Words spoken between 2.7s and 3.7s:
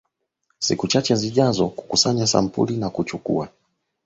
na kuchukua